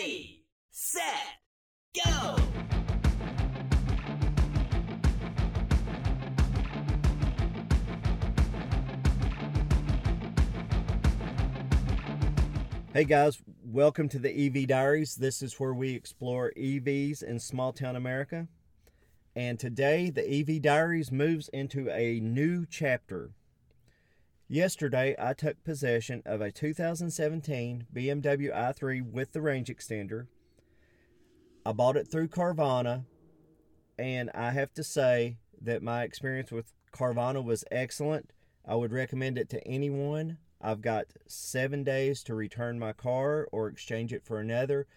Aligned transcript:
Ready, 0.00 0.46
set, 0.70 1.02
go! 1.94 2.36
Hey 12.94 13.04
guys, 13.04 13.42
welcome 13.62 14.08
to 14.08 14.18
the 14.18 14.30
EV 14.30 14.68
Diaries. 14.68 15.16
This 15.16 15.42
is 15.42 15.60
where 15.60 15.74
we 15.74 15.94
explore 15.94 16.50
EVs 16.56 17.22
in 17.22 17.38
small 17.38 17.74
town 17.74 17.94
America. 17.94 18.48
And 19.36 19.58
today, 19.58 20.08
the 20.08 20.26
EV 20.26 20.62
Diaries 20.62 21.12
moves 21.12 21.50
into 21.50 21.90
a 21.90 22.20
new 22.20 22.64
chapter. 22.64 23.32
Yesterday, 24.52 25.14
I 25.16 25.32
took 25.32 25.62
possession 25.62 26.24
of 26.26 26.40
a 26.40 26.50
2017 26.50 27.86
BMW 27.94 28.52
i3 28.52 29.08
with 29.08 29.32
the 29.32 29.40
range 29.40 29.68
extender. 29.68 30.26
I 31.64 31.70
bought 31.70 31.96
it 31.96 32.10
through 32.10 32.30
Carvana, 32.30 33.04
and 33.96 34.28
I 34.34 34.50
have 34.50 34.74
to 34.74 34.82
say 34.82 35.38
that 35.60 35.84
my 35.84 36.02
experience 36.02 36.50
with 36.50 36.72
Carvana 36.92 37.44
was 37.44 37.62
excellent. 37.70 38.32
I 38.66 38.74
would 38.74 38.90
recommend 38.90 39.38
it 39.38 39.48
to 39.50 39.64
anyone. 39.64 40.38
I've 40.60 40.80
got 40.80 41.04
seven 41.28 41.84
days 41.84 42.24
to 42.24 42.34
return 42.34 42.76
my 42.76 42.92
car 42.92 43.46
or 43.52 43.68
exchange 43.68 44.12
it 44.12 44.24
for 44.24 44.40
another. 44.40 44.88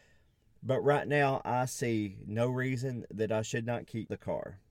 But 0.64 0.82
right 0.82 1.08
now, 1.08 1.44
I 1.46 1.66
see 1.66 2.18
no 2.26 2.48
reason 2.48 3.06
that 3.14 3.32
I 3.32 3.44
should 3.44 3.68
not 3.68 3.86
keep 3.86 4.10
the 4.10 4.18
car. 4.18 4.62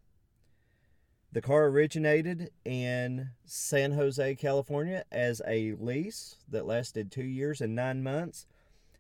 The 1.33 1.41
car 1.41 1.65
originated 1.69 2.51
in 2.63 3.31
San 3.47 3.93
Jose, 3.93 4.35
California 4.35 5.05
as 5.11 5.41
a 5.47 5.73
lease 5.81 6.37
that 6.51 6.67
lasted 6.67 7.11
two 7.11 7.25
years 7.25 7.63
and 7.63 7.75
nine 7.75 8.03
months. 8.03 8.47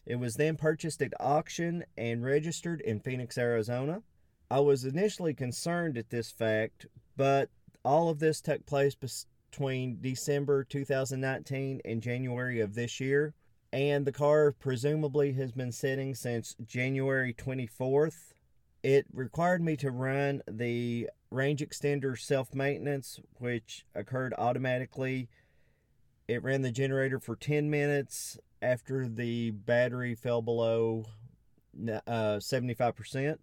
It 0.07 0.17
was 0.17 0.37
then 0.37 0.57
purchased 0.57 1.03
at 1.03 1.13
auction 1.21 1.85
and 1.99 2.25
registered 2.25 2.81
in 2.81 3.01
Phoenix, 3.01 3.37
Arizona. 3.37 4.03
I 4.51 4.61
was 4.61 4.87
initially 4.87 5.35
concerned 5.35 5.99
at 5.99 6.09
this 6.09 6.31
fact, 6.31 6.87
but 7.19 7.51
all 7.85 8.09
of 8.09 8.19
this 8.19 8.41
took 8.41 8.65
place 8.65 8.95
between 8.95 9.99
December 10.01 10.65
2019 10.65 11.83
and 11.85 12.03
January 12.03 12.61
of 12.61 12.75
this 12.75 12.99
year. 12.99 13.35
And 13.75 14.07
the 14.07 14.13
car 14.13 14.53
presumably 14.53 15.33
has 15.35 15.53
been 15.53 15.73
sitting 15.73 16.15
since 16.15 16.57
January 16.65 17.35
24th. 17.35 18.33
It 18.83 19.07
required 19.13 19.63
me 19.63 19.77
to 19.77 19.91
run 19.91 20.43
the 20.51 21.11
range 21.33 21.61
extender 21.61 22.19
self 22.19 22.55
maintenance, 22.55 23.21
which 23.39 23.85
occurred 23.95 24.35
automatically. 24.37 25.29
It 26.29 26.43
ran 26.43 26.63
the 26.63 26.71
generator 26.71 27.19
for 27.19 27.37
10 27.37 27.69
minutes 27.69 28.39
after 28.61 29.09
the 29.09 29.51
battery 29.51 30.15
fell 30.15 30.41
below 30.41 31.05
uh, 31.77 32.39
75%. 32.39 33.39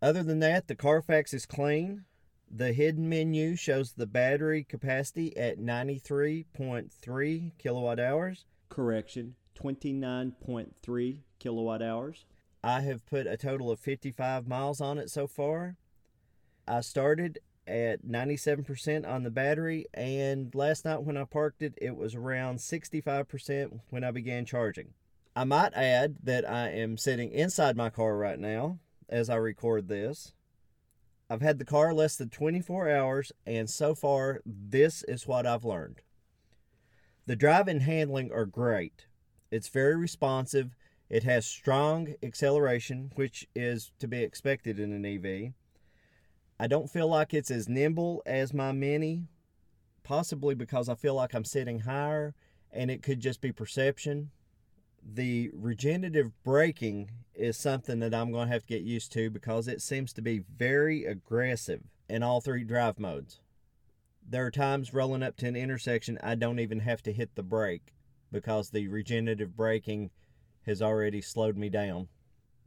Other 0.00 0.22
than 0.22 0.40
that, 0.40 0.68
the 0.68 0.74
Carfax 0.74 1.34
is 1.34 1.46
clean. 1.46 2.04
The 2.50 2.72
hidden 2.72 3.08
menu 3.08 3.56
shows 3.56 3.92
the 3.92 4.06
battery 4.06 4.64
capacity 4.64 5.36
at 5.36 5.58
93.3 5.58 7.52
kilowatt 7.58 7.98
hours. 7.98 8.46
Correction, 8.68 9.34
29.3 9.60 11.18
kilowatt 11.38 11.82
hours. 11.82 12.24
I 12.62 12.80
have 12.80 13.06
put 13.06 13.26
a 13.26 13.36
total 13.36 13.70
of 13.70 13.80
55 13.80 14.46
miles 14.46 14.80
on 14.80 14.98
it 14.98 15.10
so 15.10 15.26
far. 15.26 15.76
I 16.68 16.80
started 16.80 17.38
at 17.66 18.06
97% 18.06 19.06
on 19.08 19.22
the 19.22 19.30
battery, 19.30 19.86
and 19.94 20.54
last 20.54 20.84
night 20.84 21.02
when 21.02 21.16
I 21.16 21.24
parked 21.24 21.62
it, 21.62 21.74
it 21.80 21.96
was 21.96 22.14
around 22.14 22.58
65% 22.58 23.80
when 23.90 24.04
I 24.04 24.10
began 24.10 24.44
charging. 24.44 24.94
I 25.34 25.44
might 25.44 25.74
add 25.74 26.16
that 26.22 26.48
I 26.48 26.70
am 26.70 26.96
sitting 26.96 27.30
inside 27.30 27.76
my 27.76 27.90
car 27.90 28.16
right 28.16 28.38
now 28.38 28.78
as 29.08 29.28
I 29.28 29.36
record 29.36 29.88
this. 29.88 30.32
I've 31.28 31.42
had 31.42 31.58
the 31.58 31.64
car 31.64 31.92
less 31.92 32.16
than 32.16 32.30
24 32.30 32.88
hours, 32.90 33.32
and 33.44 33.68
so 33.68 33.94
far, 33.94 34.40
this 34.46 35.02
is 35.04 35.26
what 35.26 35.46
I've 35.46 35.64
learned. 35.64 36.00
The 37.26 37.36
drive 37.36 37.66
and 37.66 37.82
handling 37.82 38.30
are 38.32 38.46
great. 38.46 39.06
It's 39.50 39.68
very 39.68 39.96
responsive. 39.96 40.76
It 41.10 41.24
has 41.24 41.46
strong 41.46 42.14
acceleration, 42.22 43.10
which 43.16 43.46
is 43.54 43.92
to 43.98 44.06
be 44.06 44.22
expected 44.22 44.78
in 44.78 44.92
an 44.92 45.04
EV. 45.04 45.52
I 46.58 46.66
don't 46.66 46.90
feel 46.90 47.08
like 47.08 47.34
it's 47.34 47.50
as 47.50 47.68
nimble 47.68 48.22
as 48.24 48.54
my 48.54 48.72
Mini, 48.72 49.28
possibly 50.02 50.54
because 50.54 50.88
I 50.88 50.94
feel 50.94 51.14
like 51.14 51.34
I'm 51.34 51.44
sitting 51.44 51.80
higher 51.80 52.34
and 52.72 52.90
it 52.90 53.02
could 53.02 53.20
just 53.20 53.40
be 53.40 53.52
perception. 53.52 54.30
The 55.02 55.50
regenerative 55.52 56.32
braking 56.42 57.10
is 57.34 57.56
something 57.56 58.00
that 58.00 58.14
I'm 58.14 58.32
going 58.32 58.48
to 58.48 58.52
have 58.52 58.62
to 58.62 58.74
get 58.74 58.82
used 58.82 59.12
to 59.12 59.30
because 59.30 59.68
it 59.68 59.82
seems 59.82 60.12
to 60.14 60.22
be 60.22 60.38
very 60.56 61.04
aggressive 61.04 61.82
in 62.08 62.22
all 62.22 62.40
three 62.40 62.64
drive 62.64 62.98
modes. 62.98 63.40
There 64.28 64.46
are 64.46 64.50
times 64.50 64.94
rolling 64.94 65.22
up 65.22 65.36
to 65.38 65.46
an 65.46 65.56
intersection 65.56 66.18
I 66.22 66.34
don't 66.34 66.58
even 66.58 66.80
have 66.80 67.02
to 67.02 67.12
hit 67.12 67.34
the 67.34 67.42
brake 67.42 67.94
because 68.32 68.70
the 68.70 68.88
regenerative 68.88 69.56
braking 69.56 70.10
has 70.62 70.82
already 70.82 71.20
slowed 71.20 71.56
me 71.56 71.68
down. 71.68 72.08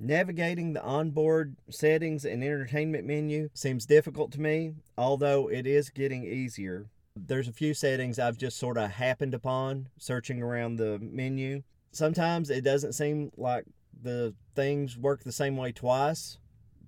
Navigating 0.02 0.72
the 0.72 0.82
onboard 0.82 1.58
settings 1.70 2.24
and 2.24 2.42
entertainment 2.42 3.06
menu 3.06 3.50
seems 3.54 3.86
difficult 3.86 4.32
to 4.32 4.40
me, 4.40 4.76
although 4.98 5.50
it 5.50 5.68
is 5.68 5.90
getting 5.90 6.24
easier. 6.24 6.86
There's 7.18 7.50
a 7.50 7.54
few 7.54 7.74
settings 7.74 8.18
I've 8.18 8.38
just 8.38 8.58
sort 8.58 8.78
of 8.78 8.92
happened 8.92 9.34
upon 9.34 9.90
searching 9.98 10.42
around 10.42 10.78
the 10.78 11.00
menu. 11.00 11.64
Sometimes 11.92 12.50
it 12.50 12.64
doesn't 12.64 12.94
seem 12.94 13.32
like 13.36 13.66
the 14.02 14.34
things 14.56 14.98
work 14.98 15.26
the 15.26 15.34
same 15.34 15.58
way 15.58 15.74
twice, 15.74 16.38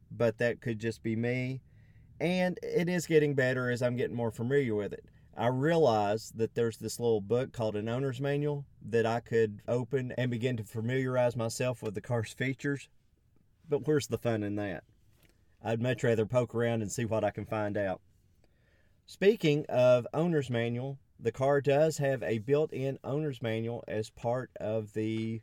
but 0.10 0.38
that 0.38 0.62
could 0.62 0.80
just 0.80 1.04
be 1.04 1.18
me. 1.18 1.60
And 2.22 2.58
it 2.64 2.88
is 2.88 3.08
getting 3.08 3.36
better 3.36 3.70
as 3.70 3.82
I'm 3.82 3.98
getting 3.98 4.16
more 4.16 4.32
familiar 4.32 4.74
with 4.74 4.94
it. 4.94 5.04
I 5.36 5.48
realized 5.48 6.38
that 6.38 6.56
there's 6.56 6.78
this 6.78 6.98
little 6.98 7.20
book 7.20 7.52
called 7.52 7.76
an 7.76 7.90
owner's 7.90 8.22
manual 8.22 8.64
that 8.88 9.06
I 9.06 9.20
could 9.20 9.60
open 9.68 10.14
and 10.18 10.32
begin 10.32 10.56
to 10.58 10.64
familiarize 10.64 11.36
myself 11.36 11.84
with 11.84 11.96
the 11.96 12.02
car's 12.02 12.32
features 12.32 12.88
but 13.68 13.88
where's 13.88 14.08
the 14.08 14.18
fun 14.18 14.44
in 14.44 14.56
that? 14.56 14.84
I'd 15.64 15.82
much 15.82 16.04
rather 16.04 16.26
poke 16.26 16.56
around 16.56 16.82
and 16.82 16.92
see 16.92 17.06
what 17.06 17.24
I 17.24 17.32
can 17.32 17.46
find 17.46 17.78
out. 17.78 18.02
Speaking 19.06 19.66
of 19.70 20.08
owner's 20.14 20.50
manual, 20.50 20.98
the 21.20 21.32
car 21.32 21.62
does 21.62 21.98
have 21.98 22.24
a 22.24 22.40
built 22.40 22.74
in 22.74 22.98
owner's 23.04 23.42
manual 23.42 23.84
as 23.88 24.10
part 24.10 24.50
of 24.60 24.94
the 24.94 25.42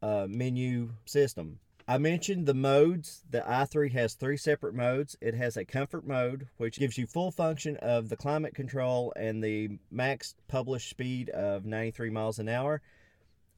uh, 0.00 0.26
menu 0.28 0.94
system. 1.04 1.58
I 1.86 1.96
mentioned 1.96 2.46
the 2.46 2.54
modes. 2.54 3.22
The 3.30 3.40
i3 3.40 3.92
has 3.92 4.12
three 4.12 4.36
separate 4.36 4.74
modes. 4.74 5.16
It 5.22 5.34
has 5.34 5.56
a 5.56 5.64
comfort 5.64 6.06
mode, 6.06 6.48
which 6.58 6.78
gives 6.78 6.98
you 6.98 7.06
full 7.06 7.30
function 7.30 7.76
of 7.78 8.10
the 8.10 8.16
climate 8.16 8.54
control 8.54 9.12
and 9.16 9.42
the 9.42 9.78
max 9.90 10.34
published 10.48 10.90
speed 10.90 11.30
of 11.30 11.64
93 11.64 12.10
miles 12.10 12.38
an 12.38 12.48
hour. 12.48 12.82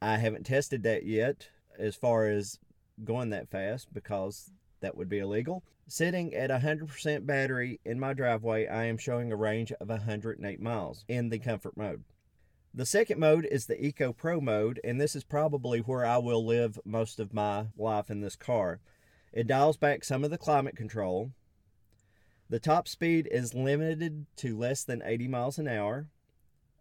I 0.00 0.16
haven't 0.16 0.47
tested 0.47 0.84
that 0.84 1.04
yet 1.04 1.49
as 1.76 1.97
far 1.97 2.26
as 2.26 2.59
going 3.05 3.31
that 3.31 3.50
fast 3.50 3.93
because 3.93 4.50
that 4.81 4.97
would 4.97 5.09
be 5.09 5.19
illegal. 5.19 5.62
Sitting 5.87 6.34
at 6.34 6.50
100% 6.50 7.27
battery 7.27 7.81
in 7.84 7.99
my 7.99 8.12
driveway, 8.12 8.66
I 8.66 8.84
am 8.84 8.97
showing 8.97 9.33
a 9.33 9.37
range 9.37 9.72
of 9.72 9.88
108 9.88 10.61
miles 10.61 11.05
in 11.09 11.31
the 11.31 11.38
comfort 11.38 11.77
mode. 11.77 12.05
The 12.72 12.87
second 12.87 13.19
mode 13.19 13.49
is 13.50 13.66
the 13.66 13.84
Eco 13.84 14.12
Pro 14.12 14.41
mode, 14.41 14.81
and 14.84 15.00
this 15.00 15.16
is 15.16 15.25
probably 15.25 15.81
where 15.81 16.06
I 16.06 16.19
will 16.19 16.47
live 16.47 16.78
most 16.84 17.19
of 17.19 17.34
my 17.34 17.66
life 17.77 18.11
in 18.11 18.21
this 18.21 18.37
car. 18.37 18.78
It 19.32 19.49
dials 19.49 19.77
back 19.77 20.05
some 20.05 20.22
of 20.22 20.31
the 20.31 20.38
climate 20.38 20.77
control. 20.77 21.32
The 22.49 22.61
top 22.61 22.87
speed 22.87 23.28
is 23.31 23.55
limited 23.55 24.27
to 24.37 24.56
less 24.56 24.84
than 24.84 25.03
80 25.05 25.27
miles 25.28 25.59
an 25.59 25.67
hour. 25.67 26.06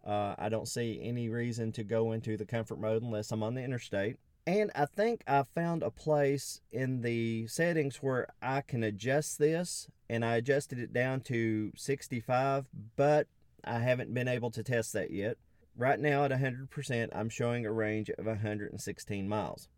Uh, 0.06 0.34
I 0.38 0.48
don't 0.48 0.68
see 0.68 1.00
any 1.02 1.28
reason 1.28 1.72
to 1.72 1.84
go 1.84 2.12
into 2.12 2.36
the 2.36 2.46
comfort 2.46 2.80
mode 2.80 3.02
unless 3.02 3.32
I'm 3.32 3.42
on 3.42 3.54
the 3.54 3.62
interstate. 3.62 4.16
And 4.46 4.70
I 4.74 4.86
think 4.86 5.22
I 5.26 5.44
found 5.54 5.82
a 5.82 5.90
place 5.90 6.60
in 6.72 7.02
the 7.02 7.46
settings 7.46 7.96
where 7.96 8.26
I 8.42 8.62
can 8.62 8.82
adjust 8.82 9.38
this, 9.38 9.88
and 10.08 10.24
I 10.24 10.36
adjusted 10.36 10.78
it 10.78 10.92
down 10.92 11.20
to 11.22 11.72
65, 11.76 12.66
but 12.96 13.28
I 13.64 13.78
haven't 13.78 14.14
been 14.14 14.28
able 14.28 14.50
to 14.52 14.62
test 14.62 14.92
that 14.94 15.10
yet. 15.10 15.36
Right 15.76 16.00
now 16.00 16.24
at 16.24 16.30
100%, 16.30 17.08
I'm 17.14 17.28
showing 17.28 17.64
a 17.64 17.72
range 17.72 18.10
of 18.10 18.26
116 18.26 19.28
miles. 19.28 19.68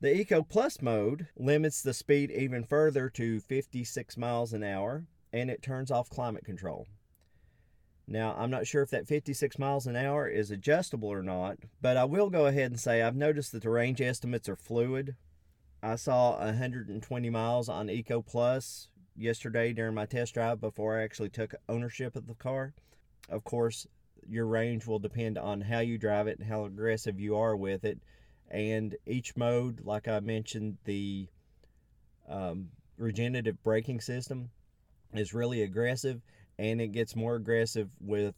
The 0.00 0.14
Eco 0.14 0.42
Plus 0.42 0.82
mode 0.82 1.28
limits 1.36 1.80
the 1.82 1.94
speed 1.94 2.30
even 2.30 2.64
further 2.64 3.08
to 3.10 3.40
56 3.40 4.16
miles 4.16 4.52
an 4.52 4.62
hour, 4.62 5.06
and 5.32 5.50
it 5.50 5.62
turns 5.62 5.90
off 5.90 6.10
climate 6.10 6.44
control. 6.44 6.86
Now, 8.08 8.36
I'm 8.38 8.50
not 8.50 8.66
sure 8.66 8.82
if 8.82 8.90
that 8.90 9.08
56 9.08 9.58
miles 9.58 9.86
an 9.86 9.96
hour 9.96 10.28
is 10.28 10.50
adjustable 10.50 11.08
or 11.08 11.22
not, 11.22 11.58
but 11.80 11.96
I 11.96 12.04
will 12.04 12.30
go 12.30 12.46
ahead 12.46 12.70
and 12.70 12.80
say 12.80 13.02
I've 13.02 13.16
noticed 13.16 13.50
that 13.52 13.62
the 13.62 13.70
range 13.70 14.00
estimates 14.00 14.48
are 14.48 14.56
fluid. 14.56 15.16
I 15.82 15.96
saw 15.96 16.38
120 16.38 17.30
miles 17.30 17.68
on 17.68 17.90
Eco 17.90 18.22
Plus 18.22 18.88
yesterday 19.16 19.72
during 19.72 19.94
my 19.94 20.06
test 20.06 20.34
drive 20.34 20.60
before 20.60 20.98
I 20.98 21.02
actually 21.02 21.30
took 21.30 21.54
ownership 21.68 22.14
of 22.14 22.28
the 22.28 22.34
car. 22.34 22.74
Of 23.28 23.42
course, 23.42 23.88
your 24.28 24.46
range 24.46 24.86
will 24.86 25.00
depend 25.00 25.36
on 25.36 25.60
how 25.60 25.80
you 25.80 25.98
drive 25.98 26.28
it 26.28 26.38
and 26.38 26.48
how 26.48 26.64
aggressive 26.64 27.18
you 27.18 27.36
are 27.36 27.56
with 27.56 27.84
it. 27.84 27.98
And 28.48 28.96
each 29.06 29.36
mode, 29.36 29.80
like 29.84 30.06
I 30.06 30.20
mentioned, 30.20 30.78
the 30.84 31.28
um, 32.28 32.68
regenerative 32.98 33.60
braking 33.64 34.00
system 34.00 34.50
is 35.12 35.34
really 35.34 35.62
aggressive 35.62 36.20
and 36.58 36.80
it 36.80 36.88
gets 36.88 37.14
more 37.16 37.34
aggressive 37.36 37.90
with 38.00 38.34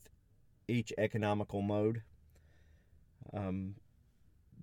each 0.67 0.93
economical 0.99 1.63
mode. 1.63 2.03
Um, 3.33 3.75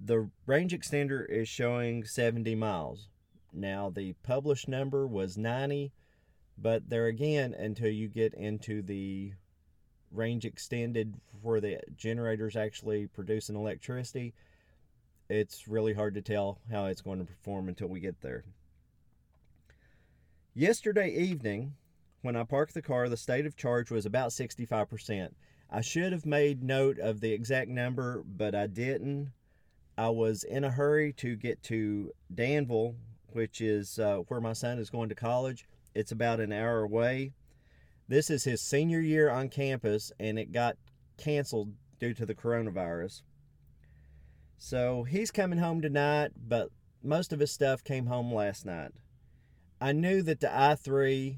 the 0.04 0.30
range 0.46 0.74
extender 0.74 1.28
is 1.30 1.48
showing 1.48 2.04
70 2.04 2.56
miles. 2.56 3.10
Now, 3.54 3.90
the 3.90 4.14
published 4.24 4.68
number 4.68 5.08
was 5.08 5.38
90, 5.38 5.94
but 6.58 6.90
there 6.90 7.06
again, 7.08 7.54
until 7.54 7.90
you 7.90 8.08
get 8.08 8.34
into 8.34 8.82
the 8.82 9.34
range 10.12 10.46
extended 10.46 11.16
where 11.42 11.62
the 11.62 11.80
generators 11.96 12.56
actually 12.56 13.08
producing 13.08 13.56
electricity, 13.56 14.34
it's 15.30 15.68
really 15.68 15.94
hard 15.94 16.14
to 16.16 16.22
tell 16.22 16.60
how 16.70 16.86
it's 16.86 17.02
going 17.02 17.20
to 17.20 17.26
perform 17.26 17.68
until 17.68 17.88
we 17.88 18.00
get 18.00 18.22
there. 18.22 18.44
Yesterday 20.54 21.10
evening, 21.10 21.74
when 22.26 22.36
I 22.36 22.44
parked 22.44 22.74
the 22.74 22.82
car, 22.82 23.08
the 23.08 23.18
state 23.18 23.46
of 23.46 23.56
charge 23.56 23.92
was 23.92 24.06
about 24.06 24.32
65%. 24.32 25.30
I 25.70 25.82
should 25.82 26.12
have 26.12 26.26
made 26.26 26.64
note 26.64 26.98
of 26.98 27.22
the 27.22 27.32
exact 27.32 27.70
number, 27.70 28.24
but 28.26 28.56
I 28.56 28.66
didn't. 28.66 29.32
I 29.96 30.10
was 30.10 30.44
in 30.44 30.64
a 30.64 30.72
hurry 30.72 31.14
to 31.14 31.36
get 31.36 31.62
to 31.64 32.12
Danville, 32.34 32.96
which 33.32 33.62
is 33.62 34.00
uh, 34.00 34.18
where 34.28 34.42
my 34.42 34.54
son 34.54 34.80
is 34.80 34.90
going 34.90 35.10
to 35.10 35.16
college. 35.16 35.68
It's 35.94 36.12
about 36.12 36.40
an 36.40 36.52
hour 36.52 36.82
away. 36.82 37.34
This 38.08 38.32
is 38.32 38.44
his 38.44 38.60
senior 38.60 39.00
year 39.00 39.30
on 39.30 39.50
campus, 39.50 40.12
and 40.20 40.40
it 40.40 40.52
got 40.52 40.78
canceled 41.18 41.74
due 42.00 42.16
to 42.16 42.26
the 42.26 42.36
coronavirus. 42.36 43.22
So 44.58 45.04
he's 45.04 45.30
coming 45.30 45.60
home 45.60 45.82
tonight, 45.82 46.32
but 46.36 46.70
most 47.04 47.32
of 47.32 47.40
his 47.40 47.52
stuff 47.52 47.84
came 47.84 48.08
home 48.08 48.34
last 48.34 48.66
night. 48.66 48.92
I 49.80 49.92
knew 49.92 50.22
that 50.24 50.40
the 50.40 50.48
i3 50.48 51.38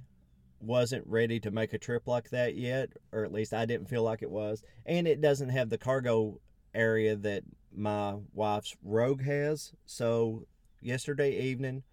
wasn't 0.60 1.06
ready 1.08 1.40
to 1.42 1.52
make 1.52 1.74
a 1.74 1.78
trip 1.78 2.08
like 2.08 2.30
that 2.30 2.56
yet, 2.56 2.90
or 3.12 3.24
at 3.24 3.34
least 3.34 3.54
I 3.54 3.66
didn't 3.66 3.90
feel 3.90 4.04
like 4.04 4.22
it 4.22 4.32
was. 4.32 4.64
And 4.86 5.08
it 5.08 5.22
doesn't 5.22 5.50
have 5.50 5.70
the 5.70 5.78
cargo 5.78 6.40
area 6.74 7.16
that 7.16 7.44
my 7.76 8.16
wife's 8.34 8.76
Rogue 8.84 9.24
has. 9.24 9.74
So 9.86 10.46
yesterday 10.82 11.38
evening, 11.38 11.84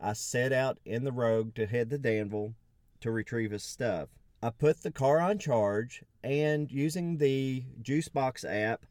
I 0.00 0.14
set 0.14 0.52
out 0.52 0.78
in 0.84 1.04
the 1.04 1.12
Rogue 1.12 1.54
to 1.54 1.66
head 1.66 1.90
to 1.90 1.98
Danville 1.98 2.54
to 3.00 3.10
retrieve 3.10 3.50
his 3.50 3.62
stuff. 3.62 4.08
I 4.42 4.50
put 4.50 4.82
the 4.82 4.90
car 4.90 5.20
on 5.20 5.38
charge 5.38 6.02
and 6.22 6.70
using 6.70 7.18
the 7.18 7.64
Juicebox 7.82 8.44
app, 8.48 8.86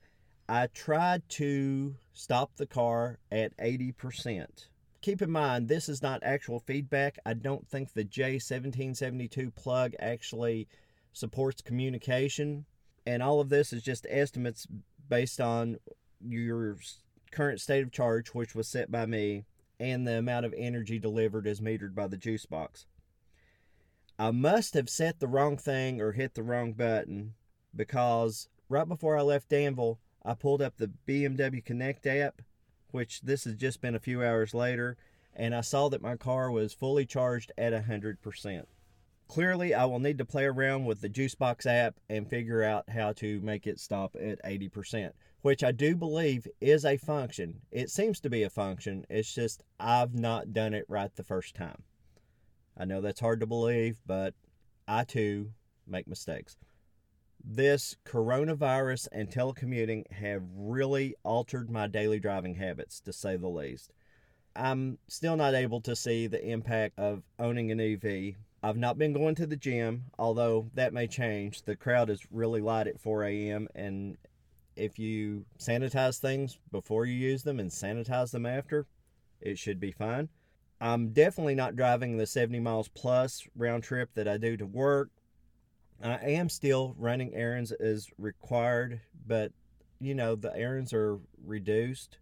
I 0.47 0.67
tried 0.67 1.27
to 1.29 1.95
stop 2.13 2.55
the 2.55 2.65
car 2.65 3.19
at 3.31 3.55
80% 3.57 4.67
keep 5.01 5.21
in 5.21 5.31
mind 5.31 5.67
this 5.67 5.89
is 5.89 6.01
not 6.01 6.23
actual 6.23 6.59
feedback. 6.59 7.17
I 7.25 7.33
don't 7.33 7.67
think 7.67 7.93
the 7.93 8.05
J1772 8.05 9.55
plug 9.55 9.93
actually 9.99 10.67
supports 11.13 11.61
communication, 11.61 12.65
and 13.05 13.23
all 13.23 13.39
of 13.39 13.49
this 13.49 13.73
is 13.73 13.83
just 13.83 14.05
estimates 14.09 14.67
based 15.07 15.41
on 15.41 15.77
your 16.21 16.77
current 17.31 17.61
state 17.61 17.83
of 17.83 17.91
charge, 17.91 18.29
which 18.29 18.55
was 18.55 18.67
set 18.67 18.91
by 18.91 19.05
me, 19.05 19.45
and 19.79 20.07
the 20.07 20.17
amount 20.17 20.45
of 20.45 20.53
energy 20.57 20.99
delivered 20.99 21.47
as 21.47 21.61
metered 21.61 21.95
by 21.95 22.07
the 22.07 22.17
juice 22.17 22.45
box. 22.45 22.85
I 24.17 24.31
must 24.31 24.73
have 24.73 24.89
set 24.89 25.19
the 25.19 25.27
wrong 25.27 25.57
thing 25.57 26.01
or 26.01 26.11
hit 26.11 26.35
the 26.35 26.43
wrong 26.43 26.73
button 26.73 27.35
because 27.73 28.49
right 28.67 28.87
before 28.87 29.17
I 29.17 29.21
left 29.21 29.49
Danville, 29.49 29.99
I 30.25 30.33
pulled 30.33 30.61
up 30.61 30.75
the 30.75 30.91
BMW 31.07 31.63
Connect 31.63 32.05
app 32.05 32.41
which 32.91 33.21
this 33.21 33.43
has 33.43 33.55
just 33.55 33.81
been 33.81 33.95
a 33.95 33.99
few 33.99 34.23
hours 34.23 34.53
later, 34.53 34.97
and 35.35 35.55
I 35.55 35.61
saw 35.61 35.89
that 35.89 36.01
my 36.01 36.15
car 36.15 36.51
was 36.51 36.73
fully 36.73 37.05
charged 37.05 37.51
at 37.57 37.73
100%. 37.73 38.65
Clearly, 39.27 39.73
I 39.73 39.85
will 39.85 39.99
need 39.99 40.17
to 40.17 40.25
play 40.25 40.45
around 40.45 40.85
with 40.85 41.01
the 41.01 41.09
Juicebox 41.09 41.65
app 41.67 41.95
and 42.09 42.27
figure 42.27 42.63
out 42.63 42.89
how 42.89 43.13
to 43.13 43.39
make 43.41 43.67
it 43.67 43.79
stop 43.79 44.15
at 44.15 44.43
80%, 44.43 45.11
which 45.41 45.63
I 45.63 45.71
do 45.71 45.95
believe 45.95 46.47
is 46.59 46.83
a 46.83 46.97
function. 46.97 47.61
It 47.71 47.91
seems 47.91 48.19
to 48.21 48.29
be 48.29 48.43
a 48.43 48.49
function, 48.49 49.05
it's 49.09 49.33
just 49.33 49.61
I've 49.79 50.15
not 50.15 50.51
done 50.51 50.73
it 50.73 50.85
right 50.87 51.15
the 51.15 51.23
first 51.23 51.55
time. 51.55 51.83
I 52.75 52.85
know 52.85 53.01
that's 53.01 53.19
hard 53.19 53.39
to 53.41 53.45
believe, 53.45 53.97
but 54.05 54.33
I 54.87 55.03
too 55.03 55.51
make 55.85 56.07
mistakes 56.07 56.55
this 57.43 57.95
coronavirus 58.05 59.07
and 59.11 59.29
telecommuting 59.29 60.11
have 60.11 60.43
really 60.55 61.15
altered 61.23 61.69
my 61.69 61.87
daily 61.87 62.19
driving 62.19 62.55
habits, 62.55 62.99
to 63.01 63.13
say 63.13 63.37
the 63.37 63.47
least. 63.47 63.91
I'm 64.55 64.97
still 65.07 65.37
not 65.37 65.53
able 65.53 65.81
to 65.81 65.95
see 65.95 66.27
the 66.27 66.43
impact 66.43 66.97
of 66.99 67.23
owning 67.37 67.71
an 67.71 67.79
EV. 67.79 68.35
I've 68.61 68.77
not 68.77 68.97
been 68.97 69.13
going 69.13 69.35
to 69.35 69.47
the 69.47 69.55
gym, 69.55 70.05
although 70.17 70.69
that 70.73 70.93
may 70.93 71.07
change. 71.07 71.61
The 71.61 71.75
crowd 71.75 72.09
is 72.09 72.27
really 72.29 72.61
light 72.61 72.87
at 72.87 72.99
4 72.99 73.23
a.m., 73.23 73.67
and 73.73 74.17
if 74.75 74.99
you 74.99 75.45
sanitize 75.57 76.19
things 76.19 76.57
before 76.71 77.05
you 77.05 77.13
use 77.13 77.43
them 77.43 77.59
and 77.59 77.69
sanitize 77.69 78.31
them 78.31 78.45
after, 78.45 78.85
it 79.39 79.57
should 79.57 79.79
be 79.79 79.91
fine. 79.91 80.29
I'm 80.81 81.09
definitely 81.09 81.55
not 81.55 81.75
driving 81.75 82.17
the 82.17 82.25
70 82.25 82.59
miles 82.59 82.87
plus 82.87 83.45
round 83.55 83.83
trip 83.83 84.11
that 84.15 84.27
I 84.27 84.37
do 84.37 84.55
to 84.57 84.65
work 84.65 85.09
I 86.01 86.15
am 86.31 86.49
still 86.49 86.95
running 86.97 87.33
errands 87.33 87.71
as 87.71 88.07
required, 88.17 89.01
but 89.27 89.51
you 89.99 90.15
know, 90.15 90.35
the 90.35 90.55
errands 90.55 90.93
are 90.93 91.19
reduced. 91.45 92.17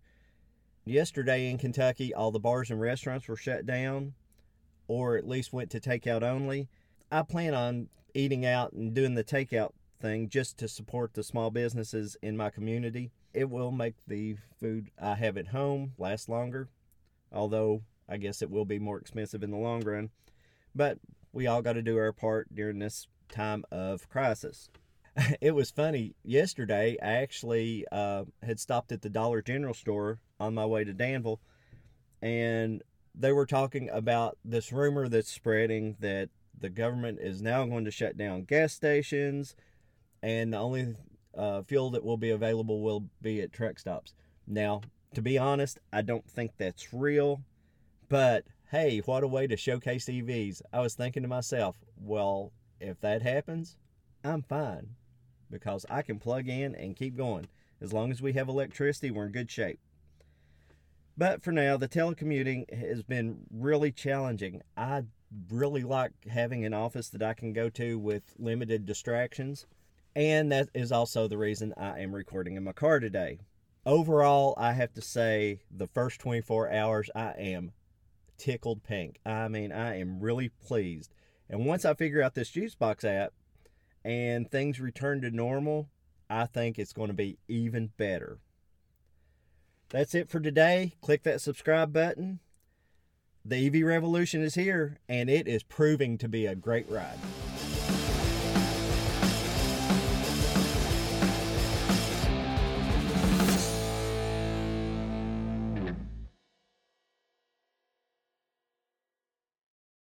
Yesterday 0.86 1.50
in 1.50 1.58
Kentucky, 1.58 2.14
all 2.14 2.32
the 2.32 2.40
bars 2.40 2.72
and 2.72 2.82
restaurants 2.82 3.28
were 3.28 3.36
shut 3.36 3.66
down 3.66 4.14
or 4.88 5.18
at 5.18 5.28
least 5.28 5.54
went 5.54 5.70
to 5.72 5.80
takeout 5.80 6.24
only. 6.24 6.70
I 7.12 7.22
plan 7.22 7.54
on 7.54 7.90
eating 8.14 8.46
out 8.46 8.74
and 8.74 8.94
doing 8.94 9.16
the 9.16 9.24
takeout 9.24 9.74
thing 10.00 10.30
just 10.30 10.58
to 10.60 10.68
support 10.68 11.14
the 11.14 11.24
small 11.24 11.52
businesses 11.52 12.18
in 12.22 12.38
my 12.38 12.50
community. 12.50 13.12
It 13.34 13.50
will 13.50 13.72
make 13.72 13.96
the 14.08 14.38
food 14.60 14.90
I 15.00 15.16
have 15.16 15.38
at 15.38 15.50
home 15.50 15.94
last 15.98 16.30
longer, 16.30 16.70
although 17.32 17.84
I 18.10 18.18
guess 18.18 18.42
it 18.42 18.50
will 18.50 18.66
be 18.66 18.80
more 18.80 18.98
expensive 18.98 19.44
in 19.44 19.52
the 19.52 19.58
long 19.58 19.82
run. 19.82 20.10
But 20.74 21.00
we 21.34 21.48
all 21.48 21.62
got 21.62 21.74
to 21.74 21.82
do 21.82 21.98
our 21.98 22.14
part 22.14 22.54
during 22.54 22.80
this 22.80 23.08
time 23.30 23.64
of 23.72 24.10
crisis. 24.10 24.70
It 25.42 25.56
was 25.56 25.72
funny. 25.72 26.14
Yesterday, 26.24 26.96
I 27.02 27.14
actually 27.24 27.86
uh, 27.92 28.26
had 28.44 28.60
stopped 28.60 28.92
at 28.92 29.02
the 29.02 29.10
Dollar 29.10 29.42
General 29.42 29.74
store 29.74 30.20
on 30.40 30.54
my 30.54 30.66
way 30.68 30.84
to 30.84 30.94
Danville, 30.94 31.40
and 32.22 32.84
they 33.16 33.32
were 33.32 33.48
talking 33.48 33.90
about 33.90 34.38
this 34.46 34.72
rumor 34.72 35.10
that's 35.10 35.32
spreading 35.32 35.96
that 36.02 36.30
the 36.60 36.70
government 36.70 37.18
is 37.20 37.42
now 37.42 37.66
going 37.66 37.86
to 37.86 37.92
shut 37.92 38.16
down 38.16 38.44
gas 38.44 38.74
stations, 38.74 39.56
and 40.22 40.54
the 40.54 40.58
only 40.58 40.96
uh, 41.36 41.64
fuel 41.64 41.90
that 41.92 42.04
will 42.04 42.18
be 42.18 42.30
available 42.30 42.82
will 42.82 43.06
be 43.22 43.42
at 43.42 43.52
truck 43.52 43.80
stops. 43.80 44.14
Now, 44.46 44.82
to 45.14 45.22
be 45.22 45.38
honest, 45.38 45.80
I 45.92 46.02
don't 46.02 46.30
think 46.30 46.52
that's 46.58 46.94
real, 46.94 47.42
but 48.10 48.46
hey, 48.72 49.00
what 49.00 49.24
a 49.24 49.28
way 49.28 49.48
to 49.48 49.58
showcase 49.58 50.06
EVs. 50.06 50.62
I 50.74 50.82
was 50.82 50.94
thinking 50.94 51.24
to 51.24 51.30
myself, 51.30 51.78
well, 52.00 52.52
if 52.80 53.00
that 53.02 53.22
happens, 53.22 53.78
I'm 54.24 54.42
fine 54.42 54.96
because 55.50 55.86
I 55.90 56.02
can 56.02 56.20
plug 56.20 56.48
in 56.48 56.76
and 56.76 56.96
keep 56.96 57.16
going. 57.16 57.48
As 57.80 57.94
long 57.94 58.12
as 58.12 58.22
we 58.22 58.34
have 58.34 58.48
electricity, 58.48 59.12
we're 59.12 59.28
in 59.28 59.32
good 59.32 59.52
shape. 59.52 59.80
But 61.18 61.44
for 61.44 61.52
now, 61.52 61.78
the 61.78 61.88
telecommuting 61.88 62.72
has 62.74 63.04
been 63.04 63.40
really 63.52 63.92
challenging. 63.92 64.62
I 64.76 65.04
really 65.50 65.84
like 65.84 66.12
having 66.30 66.66
an 66.66 66.74
office 66.74 67.10
that 67.10 67.24
I 67.24 67.34
can 67.34 67.54
go 67.54 67.70
to 67.72 67.98
with 67.98 68.34
limited 68.38 68.86
distractions. 68.86 69.66
And 70.16 70.52
that 70.52 70.70
is 70.74 70.92
also 70.92 71.28
the 71.28 71.38
reason 71.38 71.74
I 71.78 72.00
am 72.00 72.14
recording 72.14 72.56
in 72.56 72.64
my 72.64 72.72
car 72.72 73.00
today. 73.00 73.40
Overall, 73.86 74.54
I 74.58 74.74
have 74.74 74.94
to 74.94 75.02
say, 75.02 75.62
the 75.72 75.88
first 75.88 76.20
24 76.20 76.72
hours, 76.72 77.10
I 77.16 77.32
am 77.38 77.72
tickled 78.38 78.84
pink. 78.84 79.20
I 79.26 79.48
mean, 79.48 79.72
I 79.72 80.00
am 80.00 80.20
really 80.20 80.50
pleased 80.50 81.14
and 81.50 81.66
once 81.66 81.86
I 81.86 81.94
figure 81.94 82.22
out 82.22 82.36
this 82.36 82.52
Juicebox 82.52 83.04
app 83.04 83.34
and 84.04 84.50
things 84.50 84.80
return 84.80 85.22
to 85.22 85.32
normal, 85.32 85.90
I 86.30 86.46
think 86.46 86.78
it's 86.78 86.94
going 86.94 87.08
to 87.08 87.14
be 87.14 87.38
even 87.48 87.92
better. 87.98 88.40
That's 89.90 90.14
it 90.14 90.30
for 90.30 90.40
today. 90.40 90.94
Click 91.02 91.24
that 91.24 91.42
subscribe 91.42 91.94
button. 91.94 92.40
The 93.46 93.68
EV 93.68 93.86
revolution 93.86 94.42
is 94.42 94.56
here 94.56 94.98
and 95.08 95.30
it 95.30 95.48
is 95.48 95.64
proving 95.64 96.18
to 96.18 96.28
be 96.28 96.46
a 96.46 96.56
great 96.56 96.90
ride. 96.90 97.18